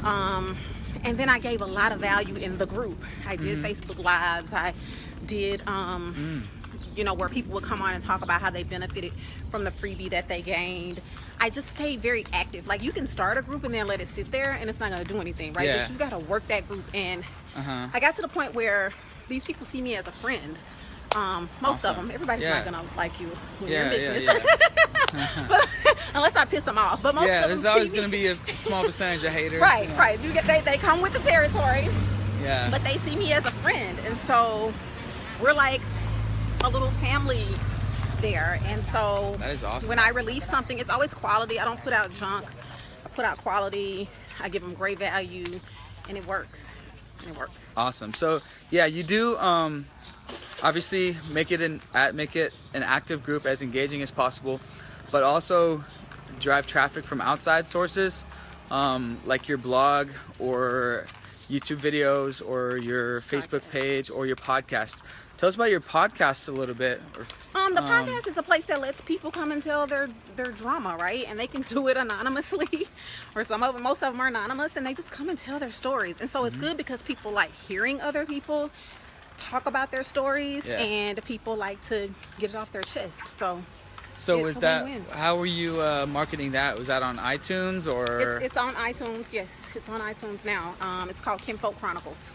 Um, 0.04 0.56
and 1.04 1.18
then 1.18 1.28
I 1.28 1.38
gave 1.38 1.60
a 1.60 1.66
lot 1.66 1.92
of 1.92 2.00
value 2.00 2.34
in 2.36 2.58
the 2.58 2.66
group. 2.66 3.02
I 3.26 3.36
did 3.36 3.58
Mm-hmm. 3.58 3.66
Facebook 3.66 4.02
Lives. 4.02 4.52
I 4.52 4.74
did 5.26 5.62
um, 5.66 6.48
you 6.96 7.04
know, 7.04 7.14
where 7.14 7.28
people 7.28 7.52
would 7.54 7.64
come 7.64 7.80
on 7.82 7.94
and 7.94 8.02
talk 8.02 8.22
about 8.22 8.40
how 8.40 8.50
they 8.50 8.62
benefited 8.62 9.12
from 9.50 9.64
the 9.64 9.70
freebie 9.70 10.10
that 10.10 10.28
they 10.28 10.42
gained. 10.42 11.00
I 11.40 11.50
just 11.50 11.68
stay 11.68 11.96
very 11.96 12.26
active. 12.32 12.66
Like 12.66 12.82
you 12.82 12.92
can 12.92 13.06
start 13.06 13.38
a 13.38 13.42
group 13.42 13.62
and 13.64 13.72
then 13.72 13.86
let 13.86 14.00
it 14.00 14.08
sit 14.08 14.30
there 14.30 14.52
and 14.60 14.68
it's 14.68 14.80
not 14.80 14.90
gonna 14.90 15.04
do 15.04 15.20
anything, 15.20 15.52
right? 15.52 15.66
Yeah. 15.66 15.78
But 15.78 15.88
you've 15.90 15.98
got 15.98 16.10
to 16.10 16.18
work 16.18 16.46
that 16.48 16.66
group 16.68 16.84
and 16.94 17.22
Uh-huh. 17.56 17.88
I 17.92 18.00
got 18.00 18.14
to 18.16 18.22
the 18.22 18.28
point 18.28 18.54
where 18.54 18.92
these 19.28 19.44
people 19.44 19.64
see 19.66 19.80
me 19.82 19.94
as 19.96 20.06
a 20.06 20.12
friend. 20.12 20.58
Um, 21.14 21.48
most 21.60 21.84
of 21.86 21.96
them. 21.96 22.10
Everybody's 22.10 22.44
Yeah. 22.44 22.54
not 22.54 22.64
gonna 22.64 22.82
like 22.96 23.18
you 23.20 23.28
when 23.60 23.70
Yeah, 23.72 23.84
you're 23.84 23.92
in 23.92 24.00
yeah, 24.00 24.12
business, 24.14 24.44
yeah. 25.14 25.46
but, 25.48 25.68
unless 26.14 26.36
I 26.36 26.44
piss 26.44 26.64
them 26.64 26.76
off. 26.78 27.02
But 27.02 27.14
most 27.14 27.26
yeah, 27.28 27.36
of 27.44 27.48
them 27.50 27.50
there's 27.50 27.64
always 27.64 27.92
to 27.92 28.08
be 28.08 28.26
a 28.26 28.36
small 28.54 28.84
percentage 28.84 29.24
of 29.24 29.32
haters. 29.32 29.60
right, 29.60 29.84
you 29.84 29.88
know. 29.90 29.96
right. 29.98 30.20
You 30.20 30.32
get 30.32 30.44
they, 30.46 30.60
they 30.60 30.76
come 30.76 31.00
with 31.00 31.12
the 31.14 31.20
territory, 31.20 31.88
Yeah. 32.42 32.68
but 32.70 32.82
they 32.84 32.98
see 32.98 33.16
me 33.16 33.32
as 33.32 33.44
a 33.46 33.50
friend, 33.52 33.98
and 34.06 34.18
so 34.20 34.72
we're 35.40 35.52
like 35.54 35.80
a 36.64 36.68
little 36.68 36.90
family 36.92 37.46
there. 38.20 38.58
And 38.64 38.82
so 38.84 39.36
That 39.38 39.50
is 39.50 39.64
awesome. 39.64 39.88
When 39.88 39.98
I 39.98 40.10
release 40.10 40.44
something, 40.44 40.78
it's 40.78 40.90
always 40.90 41.14
quality. 41.14 41.60
I 41.60 41.64
don't 41.64 41.80
put 41.80 41.92
out 41.92 42.12
junk. 42.12 42.46
I 43.04 43.08
put 43.10 43.24
out 43.24 43.38
quality. 43.38 44.08
I 44.40 44.48
give 44.48 44.62
them 44.62 44.74
great 44.74 44.98
value, 44.98 45.60
and 46.08 46.16
it 46.16 46.26
works. 46.26 46.68
And 47.20 47.30
it 47.30 47.38
works. 47.38 47.72
Awesome. 47.76 48.14
So 48.14 48.40
yeah, 48.70 48.86
you 48.86 49.02
do 49.02 49.36
um, 49.38 49.86
obviously 50.62 51.16
make 51.30 51.50
it 51.50 51.60
an 51.60 51.80
at 51.94 52.14
make 52.14 52.36
it 52.36 52.52
an 52.74 52.82
active 52.82 53.24
group 53.24 53.46
as 53.46 53.62
engaging 53.62 54.02
as 54.02 54.10
possible, 54.10 54.60
but 55.10 55.22
also 55.22 55.82
drive 56.38 56.66
traffic 56.66 57.04
from 57.04 57.20
outside 57.20 57.66
sources, 57.66 58.24
um, 58.70 59.18
like 59.24 59.48
your 59.48 59.58
blog 59.58 60.10
or 60.38 61.06
YouTube 61.50 61.78
videos 61.78 62.46
or 62.46 62.76
your 62.76 63.20
Facebook 63.22 63.62
page 63.70 64.10
or 64.10 64.26
your 64.26 64.36
podcast. 64.36 65.02
Tell 65.38 65.48
us 65.48 65.54
about 65.54 65.70
your 65.70 65.80
podcast 65.80 66.48
a 66.48 66.52
little 66.52 66.74
bit. 66.74 67.00
Um, 67.54 67.74
the 67.74 67.80
podcast 67.80 68.26
is 68.26 68.36
a 68.36 68.42
place 68.42 68.64
that 68.66 68.80
lets 68.80 69.00
people 69.00 69.30
come 69.30 69.52
and 69.52 69.62
tell 69.62 69.86
their 69.86 70.08
their 70.36 70.50
drama, 70.50 70.96
right? 70.98 71.24
And 71.28 71.38
they 71.38 71.46
can 71.46 71.62
do 71.62 71.86
it 71.88 71.96
anonymously, 71.96 72.66
or 73.36 73.44
some 73.44 73.62
of 73.62 73.72
them, 73.74 73.82
most 73.84 74.02
of 74.02 74.12
them 74.12 74.20
are 74.20 74.26
anonymous, 74.26 74.76
and 74.76 74.84
they 74.86 74.94
just 74.94 75.10
come 75.12 75.28
and 75.28 75.38
tell 75.38 75.58
their 75.58 75.70
stories. 75.70 76.16
And 76.20 76.28
so 76.28 76.44
it's 76.44 76.56
Mm-hmm. 76.56 76.64
good 76.66 76.76
because 76.76 77.02
people 77.02 77.30
like 77.30 77.52
hearing 77.68 78.00
other 78.00 78.26
people 78.26 78.70
talk 79.36 79.66
about 79.66 79.92
their 79.92 80.02
stories, 80.02 80.66
Yeah. 80.66 80.80
and 80.80 81.24
people 81.24 81.54
like 81.56 81.80
to 81.88 82.10
get 82.40 82.50
it 82.50 82.56
off 82.56 82.72
their 82.72 82.82
chest. 82.82 83.28
So 83.28 83.62
So 84.18 84.42
was 84.42 84.56
that 84.58 84.84
win-win. 84.84 85.04
how 85.12 85.36
were 85.36 85.46
you 85.46 85.80
uh, 85.80 86.04
marketing 86.06 86.52
that? 86.52 86.76
Was 86.76 86.88
that 86.88 87.04
on 87.04 87.18
iTunes 87.18 87.90
or 87.90 88.20
it's 88.20 88.46
it's 88.46 88.56
on 88.56 88.74
iTunes. 88.74 89.32
Yes, 89.32 89.64
it's 89.76 89.88
on 89.88 90.00
iTunes 90.00 90.44
now. 90.44 90.74
Um, 90.80 91.08
it's 91.08 91.20
called 91.20 91.40
Kinfolk 91.40 91.78
Chronicles. 91.78 92.34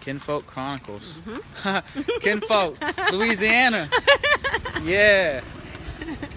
Kinfolk 0.00 0.46
Chronicles? 0.46 1.18
Mm-hmm. 1.18 2.18
Kinfolk, 2.20 2.78
Louisiana. 3.12 3.90
yeah, 4.82 5.42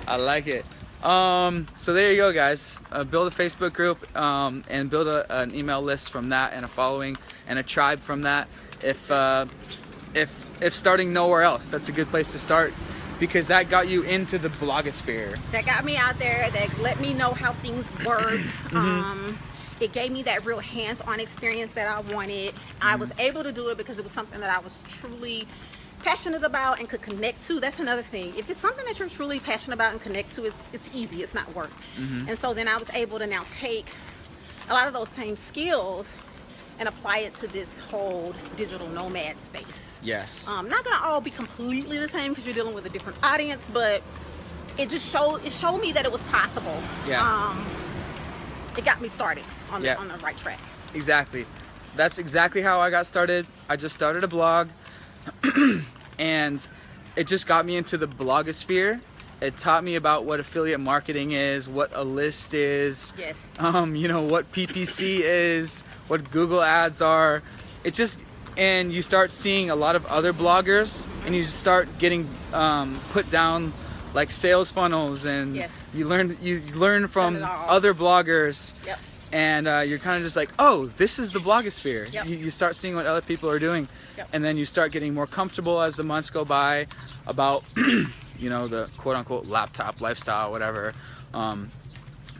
I 0.07 0.17
like 0.17 0.47
it. 0.47 0.65
Um, 1.05 1.67
so 1.77 1.93
there 1.93 2.11
you 2.11 2.17
go, 2.17 2.33
guys. 2.33 2.77
Uh, 2.91 3.05
build 3.05 3.31
a 3.31 3.35
Facebook 3.35 3.71
group 3.71 4.13
um, 4.15 4.65
and 4.69 4.89
build 4.89 5.07
a, 5.07 5.41
an 5.41 5.55
email 5.55 5.81
list 5.81 6.11
from 6.11 6.29
that, 6.29 6.51
and 6.53 6.65
a 6.65 6.67
following 6.67 7.15
and 7.47 7.57
a 7.57 7.63
tribe 7.63 7.99
from 7.99 8.23
that. 8.23 8.49
If 8.83 9.09
uh, 9.09 9.45
if 10.13 10.61
if 10.61 10.73
starting 10.73 11.13
nowhere 11.13 11.43
else, 11.43 11.69
that's 11.69 11.87
a 11.87 11.93
good 11.93 12.09
place 12.09 12.33
to 12.33 12.39
start 12.39 12.73
because 13.21 13.45
that 13.47 13.69
got 13.69 13.87
you 13.87 14.01
into 14.01 14.37
the 14.39 14.49
blogosphere. 14.49 15.37
that 15.51 15.65
got 15.65 15.85
me 15.85 15.95
out 15.95 16.17
there 16.19 16.49
that 16.49 16.77
let 16.79 16.99
me 16.99 17.13
know 17.13 17.31
how 17.31 17.53
things 17.53 17.85
work 18.05 18.39
Mm-hmm. 18.41 18.77
um, 18.77 19.37
it 19.79 19.93
gave 19.93 20.11
me 20.11 20.21
that 20.23 20.45
real 20.45 20.59
hands-on 20.59 21.19
experience 21.19 21.71
that 21.73 21.87
i 21.87 21.99
wanted 22.13 22.53
i 22.81 22.95
was 22.97 23.09
Mm-hmm. 23.11 23.21
able 23.21 23.43
to 23.43 23.51
do 23.51 23.69
it 23.69 23.77
because 23.77 23.97
it 23.99 24.03
was 24.03 24.11
something 24.11 24.39
that 24.41 24.49
i 24.49 24.59
was 24.59 24.83
truly 24.87 25.47
passionate 26.03 26.43
about 26.43 26.79
and 26.79 26.89
could 26.89 27.01
connect 27.03 27.39
to 27.47 27.59
that's 27.59 27.79
another 27.79 28.01
thing 28.01 28.33
if 28.35 28.49
it's 28.49 28.59
something 28.59 28.83
that 28.85 28.97
you're 28.97 29.07
truly 29.09 29.39
passionate 29.39 29.75
about 29.75 29.91
and 29.91 30.01
connect 30.01 30.33
to 30.33 30.45
it's, 30.45 30.57
it's 30.73 30.89
easy 30.93 31.21
it's 31.21 31.35
not 31.35 31.53
work 31.55 31.71
Mm-hmm. 31.97 32.27
and 32.27 32.37
so 32.37 32.53
then 32.55 32.67
i 32.67 32.75
was 32.77 32.89
able 32.91 33.19
to 33.19 33.27
now 33.27 33.43
take 33.49 33.85
a 34.69 34.73
lot 34.73 34.87
of 34.87 34.93
those 34.93 35.09
same 35.09 35.35
skills 35.37 36.15
and 36.81 36.89
apply 36.89 37.19
it 37.19 37.35
to 37.35 37.45
this 37.47 37.79
whole 37.79 38.33
digital 38.57 38.87
nomad 38.89 39.39
space 39.39 39.99
Yes. 40.01 40.47
um, 40.49 40.67
not 40.67 40.83
gonna 40.83 41.05
all 41.05 41.21
be 41.21 41.29
completely 41.29 41.99
the 41.99 42.07
same 42.07 42.31
because 42.31 42.47
you're 42.47 42.55
dealing 42.55 42.73
with 42.73 42.87
a 42.87 42.89
different 42.89 43.19
audience, 43.21 43.67
but 43.71 44.01
it 44.79 44.89
just 44.89 45.07
showed 45.13 45.45
it 45.45 45.51
showed 45.51 45.77
me 45.79 45.91
that 45.91 46.05
it 46.05 46.11
was 46.11 46.23
possible. 46.23 46.81
Yeah. 47.07 47.21
Um, 47.21 47.63
it 48.75 48.83
got 48.83 48.99
me 48.99 49.07
started 49.09 49.43
on 49.71 49.83
Yeah. 49.83 49.93
the 49.93 49.99
on 50.01 50.07
the 50.07 50.17
right 50.25 50.35
track. 50.35 50.59
Exactly. 50.95 51.45
That's 51.95 52.17
exactly 52.17 52.63
how 52.63 52.79
I 52.79 52.89
got 52.89 53.05
started. 53.05 53.45
I 53.69 53.75
just 53.75 53.93
started 53.93 54.23
a 54.23 54.27
blog 54.27 54.69
and 56.17 56.67
it 57.15 57.27
just 57.27 57.45
got 57.45 57.63
me 57.63 57.75
into 57.77 57.95
the 57.95 58.07
blogosphere. 58.07 59.01
It 59.41 59.57
taught 59.57 59.83
me 59.83 59.95
about 59.95 60.23
what 60.25 60.39
affiliate 60.39 60.79
marketing 60.79 61.31
is, 61.31 61.67
what 61.67 61.89
a 61.93 62.03
list 62.03 62.53
is, 62.53 63.11
Yes. 63.17 63.35
um, 63.57 63.95
you 63.95 64.07
know, 64.07 64.21
what 64.21 64.51
PPC 64.51 65.21
is, 65.23 65.83
what 66.07 66.29
Google 66.31 66.61
ads 66.61 67.01
are. 67.01 67.41
It 67.83 67.95
just, 67.95 68.19
and 68.55 68.91
you 68.93 69.01
start 69.01 69.31
seeing 69.33 69.71
a 69.71 69.75
lot 69.75 69.95
of 69.95 70.05
other 70.05 70.31
bloggers 70.31 71.07
and 71.25 71.35
you 71.35 71.43
start 71.43 71.87
getting 71.97 72.29
um, 72.53 72.99
put 73.13 73.31
down 73.31 73.73
like 74.13 74.29
sales 74.29 74.71
funnels 74.71 75.25
and 75.25 75.55
Yes. 75.55 75.71
you 75.93 76.05
learn 76.07 76.37
you 76.41 76.61
learn 76.75 77.07
from 77.07 77.39
other 77.41 77.93
bloggers 77.95 78.73
Yep. 78.85 78.99
and 79.31 79.67
uh, 79.67 79.79
you're 79.79 79.97
kind 79.99 80.17
of 80.17 80.23
just 80.23 80.35
like, 80.35 80.49
oh, 80.59 80.87
this 80.97 81.17
is 81.17 81.31
the 81.31 81.39
blogosphere. 81.39 82.13
Yep. 82.13 82.27
You, 82.27 82.35
you 82.35 82.49
start 82.51 82.75
seeing 82.75 82.93
what 82.93 83.07
other 83.07 83.21
people 83.21 83.49
are 83.49 83.57
doing, 83.57 83.87
Yep. 84.17 84.29
and 84.33 84.43
then 84.43 84.55
you 84.57 84.65
start 84.65 84.91
getting 84.91 85.15
more 85.15 85.25
comfortable 85.27 85.81
as 85.81 85.95
the 85.95 86.03
months 86.03 86.29
go 86.29 86.45
by 86.45 86.85
about, 87.25 87.63
you 88.41 88.49
know, 88.49 88.67
the 88.67 88.89
quote 88.97 89.15
unquote 89.15 89.45
laptop 89.45 90.01
lifestyle, 90.01 90.51
whatever. 90.51 90.93
Um, 91.33 91.71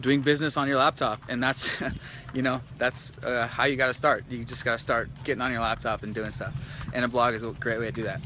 doing 0.02 0.22
business 0.22 0.58
on 0.58 0.68
your 0.68 0.78
laptop, 0.78 1.22
and 1.30 1.42
that's, 1.42 1.80
you 2.34 2.42
know, 2.42 2.60
that's 2.78 3.18
uh, 3.24 3.48
how 3.48 3.66
you 3.66 3.76
got 3.78 3.88
to 3.88 3.94
start. 3.94 4.26
You 4.30 4.44
just 4.44 4.66
got 4.66 4.74
to 4.74 4.80
start 4.80 5.10
getting 5.24 5.42
on 5.42 5.52
your 5.52 5.62
laptop 5.62 6.04
and 6.04 6.14
doing 6.14 6.32
stuff, 6.32 6.54
and 6.94 7.06
a 7.06 7.08
blog 7.08 7.36
is 7.36 7.44
a 7.44 7.52
great 7.52 7.80
way 7.80 7.86
to 7.86 7.92
do 7.92 8.04
that. 8.04 8.20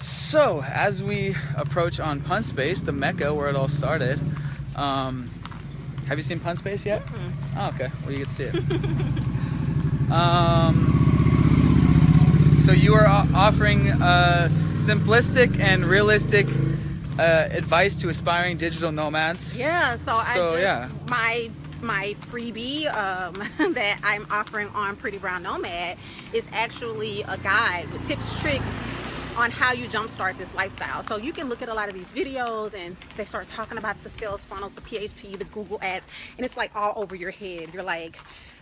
So 0.00 0.62
as 0.62 1.02
we 1.02 1.34
approach 1.56 1.98
on 2.00 2.20
Pun 2.20 2.42
Space, 2.42 2.80
the 2.80 2.92
mecca 2.92 3.32
where 3.34 3.48
it 3.48 3.56
all 3.56 3.68
started. 3.68 4.20
Um, 4.76 5.30
have 6.06 6.18
you 6.18 6.22
seen 6.22 6.38
Pun 6.38 6.56
Space 6.56 6.86
yet? 6.86 7.02
Oh, 7.56 7.72
okay. 7.74 7.88
Well, 8.02 8.12
you 8.12 8.18
get 8.18 8.28
to 8.28 8.34
see 8.34 8.44
it. 8.44 8.54
um, 10.12 10.98
so 12.60 12.72
you 12.72 12.94
are 12.94 13.06
offering 13.08 13.90
uh, 13.90 14.46
simplistic 14.48 15.58
and 15.58 15.84
realistic 15.84 16.46
uh, 17.18 17.48
advice 17.50 17.96
to 17.96 18.08
aspiring 18.08 18.56
digital 18.56 18.92
nomads. 18.92 19.54
Yeah. 19.54 19.96
So, 19.96 20.12
I 20.12 20.34
just 20.34 20.62
yeah. 20.62 20.88
my 21.06 21.50
my 21.82 22.14
freebie 22.26 22.92
um, 22.94 23.34
that 23.74 24.00
I'm 24.02 24.26
offering 24.30 24.68
on 24.68 24.96
Pretty 24.96 25.18
Brown 25.18 25.42
Nomad 25.42 25.98
is 26.32 26.44
actually 26.52 27.22
a 27.22 27.38
guide 27.38 27.86
with 27.92 28.06
tips, 28.06 28.40
tricks 28.40 28.92
on 29.36 29.52
how 29.52 29.72
you 29.72 29.86
jumpstart 29.86 30.36
this 30.36 30.52
lifestyle. 30.54 31.02
So 31.04 31.16
you 31.16 31.32
can 31.32 31.48
look 31.48 31.62
at 31.62 31.68
a 31.68 31.74
lot 31.74 31.88
of 31.88 31.94
these 31.94 32.08
videos 32.08 32.74
and 32.74 32.96
they 33.16 33.24
start 33.24 33.46
talking 33.46 33.78
about 33.78 34.02
the 34.02 34.08
sales 34.08 34.44
funnels, 34.44 34.72
the 34.72 34.80
PHP, 34.80 35.38
the 35.38 35.44
Google 35.44 35.78
ads, 35.80 36.06
and 36.36 36.44
it's 36.44 36.56
like 36.56 36.74
all 36.74 36.92
over 36.96 37.14
your 37.14 37.30
head. 37.30 37.72
You're 37.72 37.84
like, 37.84 38.18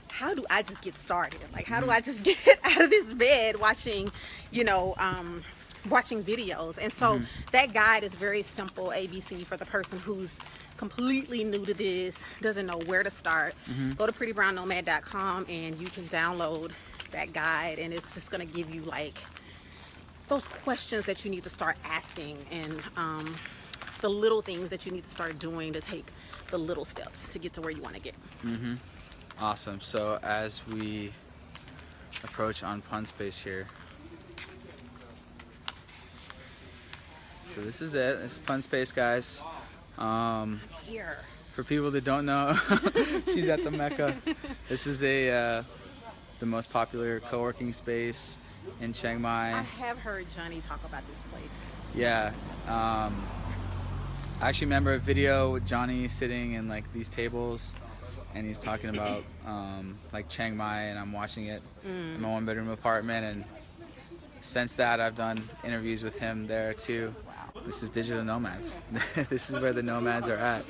how 0.09 0.35
do 0.35 0.45
I 0.51 0.63
just 0.63 0.83
get 0.83 0.95
started? 0.95 1.41
Like, 1.55 1.67
how 1.67 1.81
do 1.81 1.91
I 1.91 2.01
just 2.01 2.25
get 2.47 2.61
out 2.63 2.83
of 2.83 2.91
this 2.91 3.13
bed 3.15 3.59
watching, 3.59 4.13
you 4.51 4.65
know, 4.65 4.95
um, 4.99 5.43
watching 5.89 6.23
videos? 6.23 6.79
And 6.81 6.93
so 6.93 7.15
mm-hmm. 7.15 7.25
that 7.53 7.73
guide 7.73 8.05
is 8.05 8.15
very 8.15 8.43
simple 8.43 8.89
ABC 8.89 9.45
for 9.45 9.57
the 9.57 9.67
person 9.67 9.99
who's 9.99 10.39
completely 10.77 11.45
new 11.45 11.65
to 11.65 11.75
this, 11.75 12.25
doesn't 12.41 12.67
know 12.67 12.79
where 12.87 13.03
to 13.03 13.11
start. 13.11 13.55
Mm-hmm. 13.71 13.93
Go 13.93 14.07
to 14.07 14.13
prettybrownnomad.com 14.13 15.47
and 15.49 15.79
you 15.79 15.89
can 15.89 16.05
download 16.05 16.73
that 17.13 17.33
guide, 17.33 17.79
and 17.79 17.95
it's 17.95 18.15
just 18.15 18.31
going 18.31 18.47
to 18.47 18.53
give 18.53 18.75
you 18.75 18.83
like 18.83 19.19
those 20.29 20.49
questions 20.49 21.07
that 21.07 21.25
you 21.25 21.31
need 21.31 21.45
to 21.45 21.49
start 21.49 21.77
asking 21.85 22.37
and 22.51 22.83
um, 22.97 23.35
the 24.01 24.11
little 24.11 24.43
things 24.43 24.71
that 24.71 24.85
you 24.85 24.93
need 24.93 25.05
to 25.05 25.11
start 25.11 25.39
doing 25.39 25.73
to 25.73 25.81
take 25.81 26.07
the 26.51 26.59
little 26.59 26.85
steps 26.85 27.29
to 27.29 27.39
get 27.39 27.53
to 27.53 27.61
where 27.61 27.71
you 27.71 27.81
want 27.81 27.95
to 27.95 28.01
get. 28.01 28.15
Mm-hmm. 28.45 28.75
Awesome. 29.39 29.81
So 29.81 30.19
as 30.23 30.67
we 30.67 31.13
approach 32.25 32.63
on 32.63 32.83
Pun 32.83 33.07
Space 33.07 33.39
here. 33.39 33.67
So 37.57 37.63
this 37.63 37.81
is 37.81 37.95
it. 37.95 38.21
This 38.21 38.33
is 38.33 38.39
Pun 38.41 38.61
Space, 38.61 38.93
guys. 38.93 39.43
Um, 39.97 40.61
Here. 40.87 41.17
for 41.55 41.65
people 41.65 41.91
that 41.93 42.05
don't 42.05 42.27
know, 42.27 42.55
she's 43.33 43.49
at 43.49 43.65
the 43.65 43.71
Mecca. 43.71 44.15
This 44.69 44.87
is 44.87 45.03
a 45.03 45.31
uh, 45.31 45.63
the 46.39 46.45
most 46.45 46.71
popular 46.71 47.21
co-working 47.21 47.73
space 47.73 48.39
in 48.83 48.93
Chiang 48.93 49.23
Mai. 49.23 49.55
I 49.55 49.63
have 49.63 49.97
heard 49.97 50.27
Johnny 50.37 50.61
talk 50.69 50.85
about 50.85 51.03
this 51.09 51.23
place. 51.33 51.57
Yeah. 51.95 52.33
Um, 52.67 53.25
I 54.43 54.49
actually 54.51 54.67
remember 54.67 54.93
a 54.93 54.99
video 54.99 55.55
with 55.55 55.67
Johnny 55.67 56.09
sitting 56.09 56.55
in 56.55 56.69
like 56.69 56.93
these 56.93 57.09
tables, 57.09 57.73
and 58.35 58.47
he's 58.47 58.59
talking 58.59 58.91
about 58.91 59.25
um, 59.47 59.97
like 60.13 60.29
Chiang 60.29 60.59
Mai, 60.59 60.83
and 60.83 60.99
I'm 60.99 61.13
watching 61.13 61.47
it 61.47 61.63
in 61.87 62.21
my 62.21 62.29
one 62.29 62.45
bedroom 62.45 62.69
apartment, 62.69 63.25
and 63.25 63.45
since 64.43 64.75
that 64.75 65.01
I've 65.01 65.17
done 65.17 65.49
interviews 65.65 66.03
with 66.03 66.19
him 66.19 66.47
there 66.47 66.75
too. 66.75 67.15
This 67.67 67.83
is 67.83 67.91
digital 67.91 68.23
nomads. 68.23 68.79
this 69.29 69.51
is 69.51 69.59
where 69.59 69.73
the 69.73 69.83
nomads 69.83 70.29
are 70.29 70.37
at. 70.37 70.65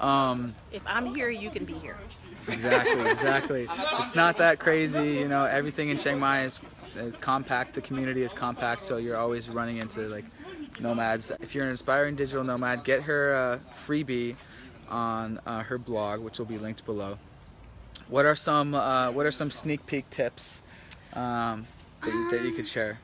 Um, 0.00 0.54
If 0.72 0.82
I'm 0.86 1.14
here, 1.14 1.28
you 1.30 1.50
can 1.50 1.66
be 1.66 1.74
here. 1.74 1.98
exactly, 2.48 3.02
exactly. 3.10 3.68
It's 3.98 4.14
not 4.14 4.38
that 4.38 4.58
crazy, 4.58 5.16
you 5.18 5.28
know. 5.28 5.44
Everything 5.44 5.90
in 5.90 5.98
Chiang 5.98 6.18
Mai 6.18 6.42
is 6.44 6.60
is 6.96 7.16
compact. 7.18 7.74
The 7.74 7.82
community 7.82 8.22
is 8.22 8.32
compact, 8.32 8.80
so 8.80 8.96
you're 8.96 9.18
always 9.18 9.48
running 9.50 9.76
into 9.76 10.08
like 10.08 10.24
nomads. 10.80 11.30
If 11.40 11.54
you're 11.54 11.66
an 11.66 11.72
aspiring 11.72 12.16
digital 12.16 12.42
nomad, 12.42 12.84
get 12.84 13.02
her 13.02 13.34
uh, 13.34 13.74
freebie 13.74 14.34
on 14.88 15.38
uh, 15.46 15.62
her 15.62 15.76
blog, 15.78 16.20
which 16.20 16.38
will 16.38 16.46
be 16.46 16.58
linked 16.58 16.86
below. 16.86 17.18
What 18.08 18.24
are 18.24 18.34
some 18.34 18.74
uh, 18.74 19.10
What 19.12 19.26
are 19.26 19.30
some 19.30 19.50
sneak 19.50 19.84
peek 19.86 20.08
tips 20.08 20.62
um, 21.12 21.66
that, 22.02 22.12
you- 22.14 22.30
that 22.30 22.42
you 22.44 22.52
could 22.52 22.66
share? 22.66 22.98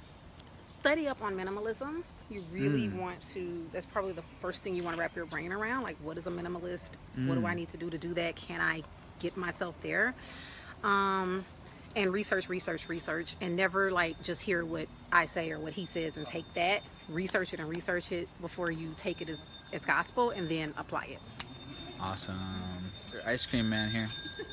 Study 0.80 1.06
up 1.06 1.22
on 1.22 1.36
minimalism. 1.36 2.02
You 2.30 2.42
really 2.52 2.88
mm. 2.88 2.98
want 2.98 3.22
to, 3.32 3.66
that's 3.72 3.86
probably 3.86 4.12
the 4.12 4.24
first 4.40 4.64
thing 4.64 4.74
you 4.74 4.82
want 4.82 4.96
to 4.96 5.00
wrap 5.00 5.14
your 5.14 5.26
brain 5.26 5.52
around. 5.52 5.84
Like, 5.84 5.96
what 6.02 6.18
is 6.18 6.26
a 6.26 6.30
minimalist? 6.30 6.90
Mm. 7.16 7.28
What 7.28 7.36
do 7.36 7.46
I 7.46 7.52
mm. 7.52 7.56
need 7.56 7.68
to 7.70 7.76
do 7.76 7.88
to 7.88 7.98
do 7.98 8.14
that? 8.14 8.34
Can 8.36 8.60
I 8.60 8.82
get 9.20 9.36
myself 9.36 9.80
there? 9.80 10.14
Um, 10.82 11.44
and 11.94 12.12
research, 12.12 12.48
research, 12.48 12.88
research, 12.88 13.36
and 13.40 13.56
never 13.56 13.90
like 13.90 14.22
just 14.22 14.42
hear 14.42 14.64
what 14.64 14.86
I 15.12 15.26
say 15.26 15.50
or 15.50 15.58
what 15.58 15.72
he 15.72 15.86
says 15.86 16.16
and 16.16 16.26
take 16.26 16.44
that. 16.54 16.80
Research 17.08 17.54
it 17.54 17.60
and 17.60 17.68
research 17.68 18.12
it 18.12 18.28
before 18.40 18.70
you 18.70 18.90
take 18.98 19.22
it 19.22 19.30
as, 19.30 19.40
as 19.72 19.84
gospel 19.84 20.30
and 20.30 20.48
then 20.48 20.74
apply 20.76 21.04
it. 21.04 21.18
Awesome. 22.00 22.36
Your 23.12 23.22
ice 23.26 23.46
cream 23.46 23.70
man 23.70 23.88
here. 23.90 24.08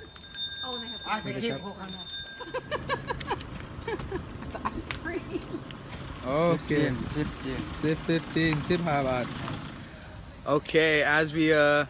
oh, 0.66 0.74
and 0.74 0.84
they 0.84 0.88
have 0.88 1.02
I 1.08 1.20
think 1.20 1.38
he 1.38 1.52
will 1.52 1.60
come 1.60 1.82
up. 1.82 2.08
the 4.54 4.60
ice 4.64 4.88
cream. 5.04 5.22
Okay. 6.26 6.90
15, 6.90 6.96
15. 6.96 7.96
15, 7.96 8.62
sip 8.62 8.82
baht. 8.82 9.28
Okay, 10.46 11.04
as 11.04 11.34
we 11.34 11.54
uh, 11.54 11.86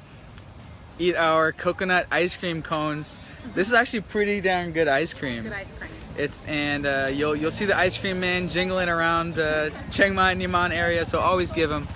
eat 0.97 1.15
our 1.15 1.51
coconut 1.51 2.07
ice 2.11 2.35
cream 2.35 2.61
cones, 2.61 3.19
this 3.53 3.67
is 3.67 3.73
actually 3.73 4.01
pretty 4.01 4.41
damn 4.41 4.71
good 4.71 4.87
ice 4.87 5.13
cream. 5.13 5.43
Good 5.43 5.53
ice 5.53 5.73
cream. 5.73 5.91
It's 6.17 6.47
and 6.47 6.85
uh, 6.85 7.09
you'll 7.11 7.35
you'll 7.35 7.51
see 7.51 7.65
the 7.65 7.77
ice 7.77 7.97
cream 7.97 8.19
man 8.19 8.47
jingling 8.47 8.89
around 8.89 9.35
the 9.35 9.71
Chiang 9.91 10.15
Mai 10.15 10.35
Nimman 10.35 10.71
area. 10.71 11.05
So 11.05 11.19
always 11.19 11.51
give 11.51 11.71
him, 11.71 11.87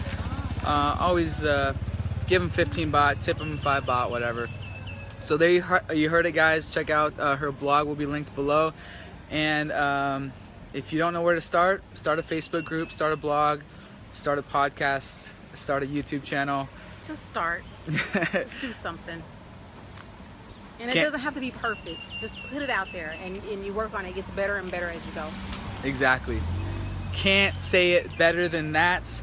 uh, 0.64 0.98
always 1.00 1.46
uh, 1.46 1.74
give 2.28 2.42
him 2.42 2.50
15 2.50 2.92
baht, 2.92 3.24
tip 3.24 3.40
him 3.40 3.58
five 3.58 3.86
baht, 3.86 4.10
whatever. 4.10 4.50
So 5.20 5.38
there 5.38 5.50
you 5.50 5.62
heard, 5.64 5.84
you 5.94 6.10
heard 6.10 6.26
it, 6.28 6.34
guys. 6.34 6.72
Check 6.74 6.90
out 6.90 7.20
uh, 7.20 7.36
her 7.36 7.52
blog; 7.52 7.88
will 7.88 7.96
be 7.96 8.06
linked 8.06 8.36
below, 8.36 8.74
and. 9.32 9.72
Um, 9.72 10.34
if 10.74 10.92
you 10.94 11.00
don't 11.00 11.14
know 11.14 11.22
where 11.22 11.36
to 11.36 11.42
start, 11.42 11.84
start 11.98 12.20
a 12.20 12.22
Facebook 12.22 12.66
group, 12.66 12.92
start 12.92 13.14
a 13.14 13.18
blog, 13.18 13.62
start 14.12 14.38
a 14.40 14.44
podcast, 14.44 15.30
start 15.54 15.84
a 15.84 15.86
YouTube 15.86 16.24
channel. 16.24 16.68
Just 17.06 17.26
start. 17.26 17.64
Just 17.88 18.62
do 18.62 18.72
something. 18.74 19.24
And 20.80 20.90
it 20.90 20.94
Can't- 20.94 21.06
doesn't 21.08 21.22
have 21.22 21.34
to 21.34 21.40
be 21.40 21.52
perfect. 21.52 22.02
Just 22.20 22.40
put 22.52 22.62
it 22.62 22.70
out 22.70 22.88
there 22.92 23.16
and, 23.24 23.38
and 23.46 23.66
you 23.66 23.74
work 23.74 23.94
on 23.94 24.06
it. 24.06 24.10
It 24.10 24.16
gets 24.16 24.30
better 24.32 24.58
and 24.58 24.70
better 24.70 24.90
as 24.90 25.06
you 25.06 25.12
go. 25.14 25.28
Exactly. 25.84 26.40
Can't 27.14 27.60
say 27.60 27.94
it 27.94 28.16
better 28.18 28.48
than 28.48 28.74
that. 28.74 29.22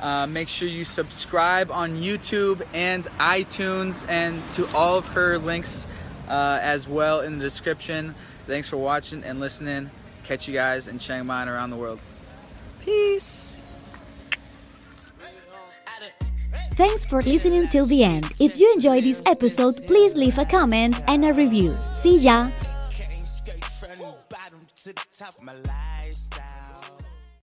Uh, 0.00 0.26
make 0.26 0.48
sure 0.48 0.68
you 0.68 0.84
subscribe 0.84 1.70
on 1.70 1.96
YouTube 2.00 2.64
and 2.72 3.04
iTunes 3.18 4.08
and 4.08 4.40
to 4.54 4.66
all 4.74 4.98
of 4.98 5.08
her 5.08 5.38
links 5.38 5.86
uh, 6.28 6.58
as 6.62 6.88
well 6.88 7.20
in 7.20 7.38
the 7.38 7.44
description. 7.44 8.14
Thanks 8.46 8.68
for 8.68 8.76
watching 8.76 9.24
and 9.24 9.40
listening. 9.40 9.90
Catch 10.24 10.48
you 10.48 10.54
guys 10.54 10.88
in 10.88 10.98
Chiang 10.98 11.26
Mai 11.26 11.42
and 11.42 11.50
around 11.50 11.70
the 11.70 11.76
world. 11.76 12.00
Peace. 12.80 13.62
Thanks 16.72 17.04
for 17.04 17.22
listening 17.22 17.68
till 17.68 17.86
the 17.86 18.02
end. 18.02 18.32
If 18.40 18.58
you 18.58 18.72
enjoyed 18.72 19.04
this 19.04 19.22
episode, 19.26 19.86
please 19.86 20.16
leave 20.16 20.38
a 20.38 20.44
comment 20.44 20.98
and 21.06 21.24
a 21.24 21.32
review. 21.32 21.76
See 21.92 22.18
ya! 22.18 22.50